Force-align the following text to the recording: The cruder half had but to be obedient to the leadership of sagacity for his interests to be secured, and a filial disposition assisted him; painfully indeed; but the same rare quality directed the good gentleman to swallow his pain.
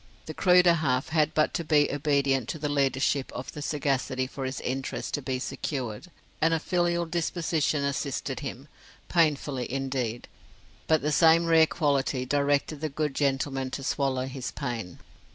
The 0.25 0.33
cruder 0.33 0.73
half 0.73 1.09
had 1.09 1.35
but 1.35 1.53
to 1.53 1.63
be 1.63 1.91
obedient 1.93 2.49
to 2.49 2.57
the 2.57 2.67
leadership 2.67 3.31
of 3.33 3.49
sagacity 3.51 4.25
for 4.25 4.45
his 4.45 4.59
interests 4.61 5.11
to 5.11 5.21
be 5.21 5.37
secured, 5.37 6.09
and 6.41 6.55
a 6.55 6.59
filial 6.59 7.05
disposition 7.05 7.83
assisted 7.83 8.39
him; 8.39 8.67
painfully 9.09 9.71
indeed; 9.71 10.27
but 10.87 11.03
the 11.03 11.11
same 11.11 11.45
rare 11.45 11.67
quality 11.67 12.25
directed 12.25 12.81
the 12.81 12.89
good 12.89 13.13
gentleman 13.13 13.69
to 13.69 13.83
swallow 13.83 14.25
his 14.25 14.49
pain. 14.49 14.97